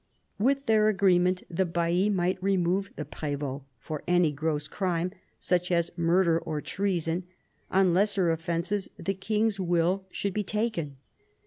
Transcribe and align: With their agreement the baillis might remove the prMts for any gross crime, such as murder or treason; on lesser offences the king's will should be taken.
With 0.39 0.65
their 0.65 0.87
agreement 0.87 1.43
the 1.47 1.63
baillis 1.63 2.09
might 2.11 2.41
remove 2.41 2.89
the 2.95 3.05
prMts 3.05 3.61
for 3.77 4.01
any 4.07 4.31
gross 4.31 4.67
crime, 4.67 5.11
such 5.37 5.71
as 5.71 5.91
murder 5.95 6.39
or 6.39 6.59
treason; 6.59 7.25
on 7.69 7.93
lesser 7.93 8.31
offences 8.31 8.89
the 8.97 9.13
king's 9.13 9.59
will 9.59 10.07
should 10.09 10.33
be 10.33 10.43
taken. 10.43 10.97